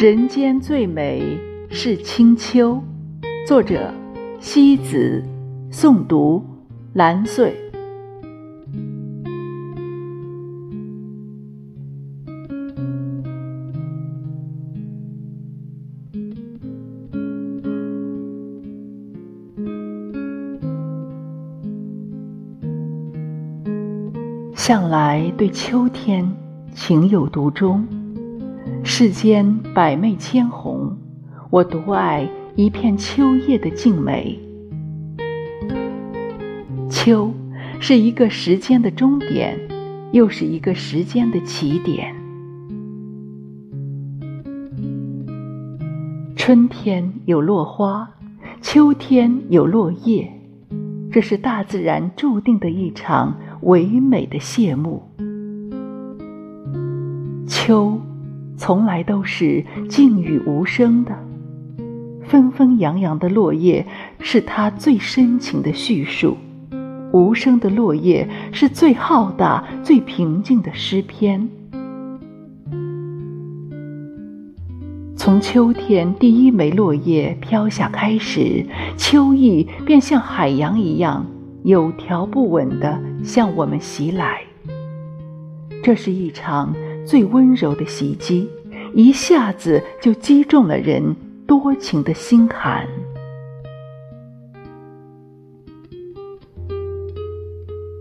[0.00, 1.36] 人间最美
[1.70, 2.80] 是清秋，
[3.44, 3.92] 作者：
[4.38, 5.24] 西子，
[5.72, 6.40] 诵读：
[6.92, 7.52] 蓝穗。
[24.54, 26.24] 向来对秋天
[26.72, 27.97] 情有独钟。
[28.84, 30.96] 世间百媚千红，
[31.50, 34.38] 我独爱一片秋叶的静美。
[36.88, 37.32] 秋
[37.78, 39.56] 是一个时间的终点，
[40.12, 42.14] 又是一个时间的起点。
[46.34, 48.10] 春天有落花，
[48.60, 50.32] 秋天有落叶，
[51.12, 55.02] 这是大自然注定的一场唯美的谢幕。
[57.46, 58.00] 秋。
[58.58, 61.16] 从来都是静语无声的，
[62.24, 63.86] 纷纷扬扬的落叶
[64.18, 66.36] 是它最深情的叙述，
[67.12, 71.48] 无声的落叶是最浩大、最平静的诗篇。
[75.14, 81.24] 从秋天第一枚落叶飘下开始，秋意便像海洋一样
[81.62, 84.40] 有条不紊地向我们袭来。
[85.80, 86.74] 这是一场。
[87.08, 88.46] 最温柔的袭击，
[88.92, 92.86] 一下子就击中了人多情的心坎。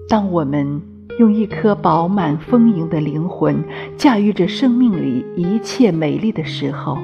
[0.09, 0.81] 当我们
[1.19, 3.63] 用一颗饱满丰盈的灵魂
[3.95, 6.97] 驾驭着生命里一切美丽的时候，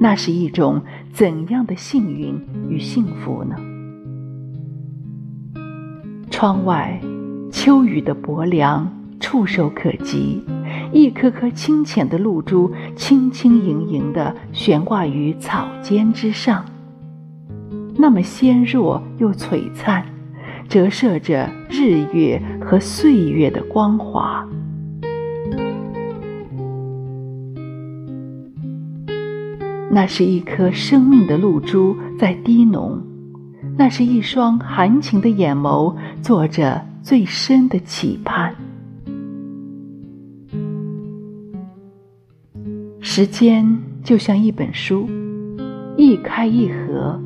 [0.00, 2.36] 那是一种怎样的幸运
[2.68, 3.54] 与幸福呢？
[6.28, 7.00] 窗外，
[7.52, 10.42] 秋雨的薄凉触手可及。
[10.94, 16.64] 一颗颗清浅的露珠，轻轻盈盈地悬挂于草尖之上，
[17.96, 20.06] 那么纤弱又璀璨，
[20.68, 24.48] 折射着日月和岁月的光华。
[29.90, 33.02] 那是一颗生命的露珠在滴浓，
[33.76, 35.92] 那是一双含情的眼眸
[36.22, 38.54] 做着最深的期盼。
[43.16, 43.64] 时间
[44.02, 45.08] 就像一本书，
[45.96, 47.16] 一开一合，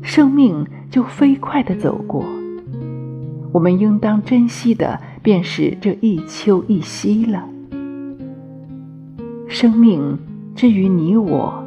[0.00, 2.24] 生命就飞快地走过。
[3.52, 7.46] 我们应当珍惜的，便是这一秋一夕了。
[9.46, 10.18] 生命
[10.54, 11.62] 之于你我，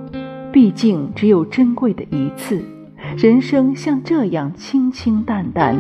[0.51, 2.59] 毕竟只有珍贵的一次。
[3.15, 5.77] 人生像这样清清淡淡，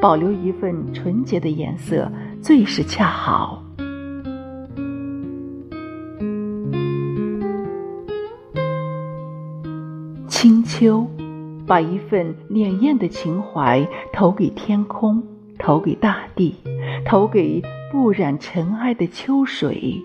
[0.00, 2.08] 保留一份纯洁的颜色，
[2.40, 3.63] 最是恰好。
[10.44, 11.08] 清秋，
[11.66, 15.22] 把一份潋滟的情怀投给天空，
[15.58, 16.54] 投给大地，
[17.02, 20.02] 投给不染尘埃的秋水。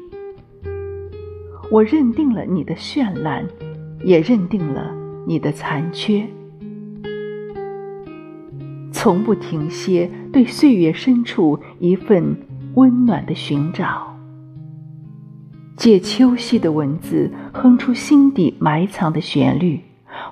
[1.69, 3.45] 我认定了你的绚烂，
[4.01, 4.95] 也认定了
[5.27, 6.25] 你的残缺，
[8.94, 12.38] 从不停歇对岁月深处一份
[12.75, 14.17] 温暖的寻找，
[15.75, 19.81] 借秋夕的文字哼出心底埋藏的旋律。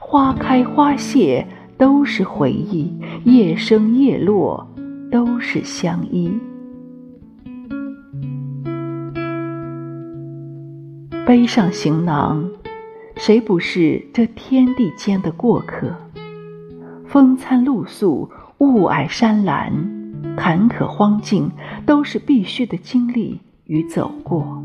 [0.10, 1.46] 花开花谢
[1.78, 2.94] 都是回忆，
[3.26, 4.66] 叶升叶落
[5.12, 6.32] 都是相依。
[11.26, 12.50] 背上行囊，
[13.18, 15.94] 谁不是这天地间的过客？
[17.06, 18.30] 风餐露宿，
[18.60, 19.74] 雾霭山岚，
[20.38, 21.52] 坎坷荒径，
[21.86, 24.64] 都是必须的经历与走过。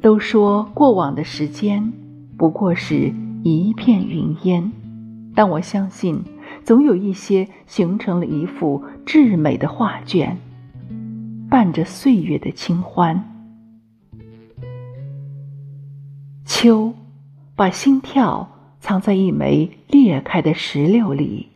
[0.00, 1.92] 都说过往的时间。
[2.36, 3.12] 不过是
[3.42, 4.72] 一片云烟，
[5.34, 6.22] 但我相信，
[6.64, 10.36] 总有一些形成了一幅至美的画卷，
[11.48, 13.22] 伴着岁月的清欢。
[16.44, 16.92] 秋，
[17.54, 18.48] 把心跳
[18.80, 21.48] 藏在一枚裂开的石榴里，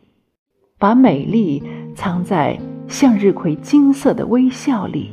[0.77, 1.61] 把美丽
[1.93, 5.11] 藏在向日葵金色的微笑里。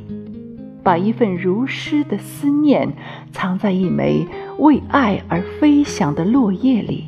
[0.82, 2.88] 把一份如诗的思念
[3.32, 4.24] 藏在一枚
[4.58, 7.04] 为爱而飞翔的落叶里。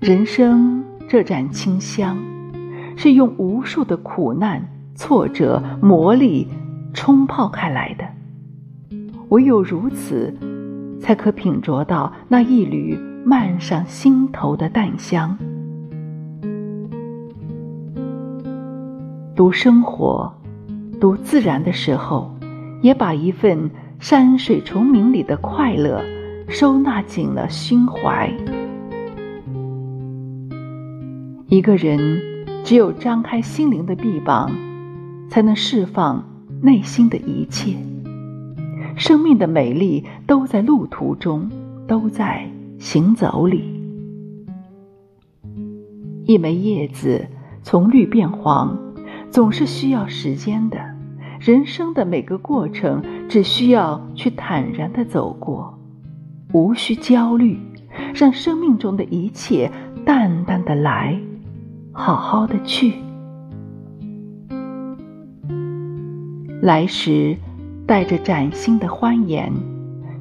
[0.00, 2.16] 人生这盏清香，
[2.96, 6.46] 是用无数的苦难、挫折、磨砺
[6.94, 8.04] 冲泡开来的。
[9.30, 10.32] 唯有如此，
[11.00, 15.36] 才可品酌到那一缕漫上心头的淡香。
[19.34, 20.32] 读生活，
[21.00, 22.37] 读自然的时候，
[22.80, 26.04] 也把一份山水虫鸣里的快乐
[26.48, 28.32] 收纳进了心怀。
[31.48, 32.20] 一个人
[32.62, 34.50] 只有张开心灵的臂膀，
[35.28, 36.24] 才能释放
[36.62, 37.74] 内心的一切。
[38.96, 41.50] 生命的美丽都在路途中，
[41.86, 43.80] 都在行走里。
[46.26, 47.26] 一枚叶子
[47.62, 48.76] 从绿变黄，
[49.30, 50.97] 总是需要时间的。
[51.40, 55.78] 人生的每个过程，只需要去坦然的走过，
[56.52, 57.58] 无需焦虑，
[58.14, 59.70] 让生命中的一切
[60.04, 61.18] 淡淡的来，
[61.92, 62.94] 好好的去。
[66.60, 67.36] 来时
[67.86, 69.52] 带着崭新的欢颜，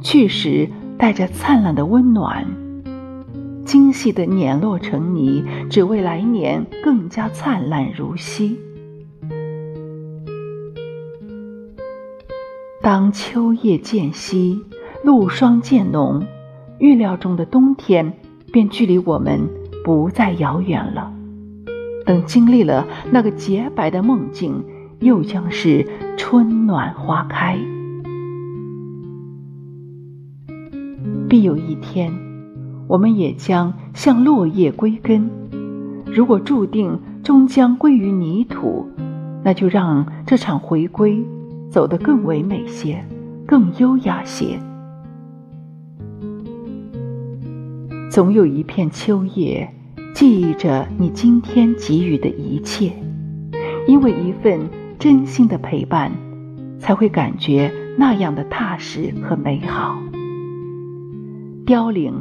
[0.02, 2.46] 去时带着灿烂的温暖。
[3.66, 8.58] 精细的碾落成泥，只为来年更加灿烂如昔。
[12.88, 14.64] 当秋叶渐稀，
[15.04, 16.24] 露霜渐浓，
[16.80, 18.14] 预料中的冬天
[18.54, 19.42] 便距离我们
[19.84, 21.12] 不再遥远了。
[22.06, 24.64] 等经历了那个洁白的梦境，
[25.02, 25.86] 又将是
[26.18, 27.58] 春暖花开。
[31.28, 32.10] 必有一天。
[32.88, 35.30] 我们也将像落叶归根。
[36.06, 38.88] 如果注定终将归于泥土，
[39.44, 41.22] 那就让这场回归
[41.70, 43.04] 走得更唯美些，
[43.46, 44.60] 更优雅些。
[48.10, 49.70] 总有一片秋叶
[50.14, 52.92] 记忆着你今天给予的一切，
[53.88, 54.60] 因为一份
[54.98, 56.12] 真心的陪伴，
[56.80, 59.98] 才会感觉那样的踏实和美好。
[61.66, 62.14] 凋零。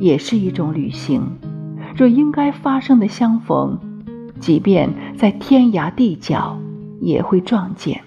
[0.00, 1.22] 也是一种旅行。
[1.96, 3.78] 若应该发生的相逢，
[4.40, 6.58] 即便在天涯地角，
[7.00, 8.02] 也会撞见。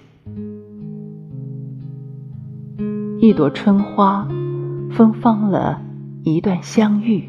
[3.20, 4.28] 一朵春花，
[4.92, 5.82] 芬芳了
[6.22, 7.24] 一段相遇；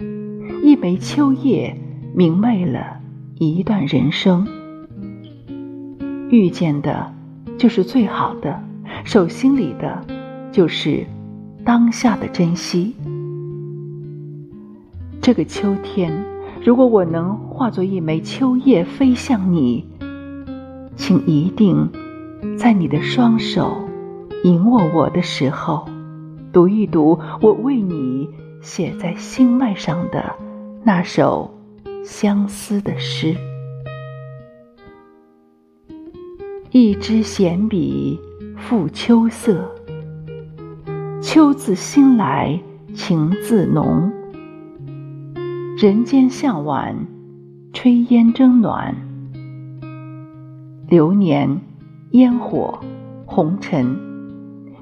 [0.61, 1.75] 一枚秋叶，
[2.13, 2.99] 明媚了
[3.39, 4.47] 一段人生。
[6.29, 7.11] 遇见的，
[7.57, 8.53] 就是最好的；
[9.03, 10.05] 手心里的，
[10.51, 11.03] 就是
[11.65, 12.95] 当下的珍惜。
[15.19, 16.13] 这个秋天，
[16.63, 19.83] 如果我能化作一枚秋叶飞向你，
[20.95, 21.89] 请一定
[22.59, 23.88] 在你的双手
[24.43, 25.85] 引握我的时候，
[26.53, 28.29] 读一读我为你
[28.61, 30.33] 写在心脉上的
[30.83, 31.53] 那首
[32.05, 33.35] 相思的诗。
[36.71, 38.17] 一支闲笔
[38.55, 39.69] 赋秋色，
[41.21, 42.57] 秋自心来
[42.93, 44.09] 情自浓。
[45.77, 46.95] 人间向晚，
[47.73, 48.95] 炊烟蒸暖。
[50.87, 51.59] 流年、
[52.11, 52.79] 烟火、
[53.25, 53.97] 红尘，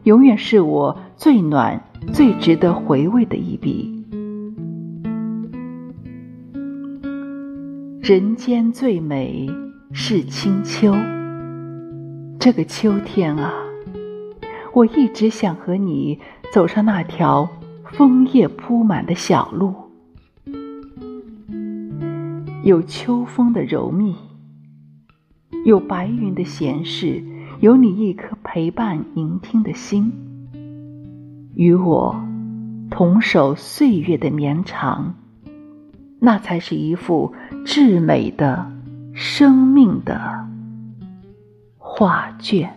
[0.08, 1.84] 永远是我最暖、
[2.14, 4.06] 最值得回味的一笔。
[8.02, 9.50] 人间最美
[9.92, 10.96] 是清秋。
[12.40, 13.52] 这个秋天啊，
[14.74, 16.18] 我一直想和你
[16.54, 17.50] 走上那条
[17.92, 19.76] 枫叶铺满的小路。
[22.64, 24.16] 有秋风的柔密，
[25.66, 27.22] 有白云的闲适，
[27.60, 30.14] 有你一颗陪伴聆听的心，
[31.56, 32.16] 与我
[32.92, 35.16] 同守岁月的绵长，
[36.20, 37.34] 那才是一幅
[37.66, 38.72] 至美的
[39.16, 40.48] 生命的
[41.80, 42.77] 画卷。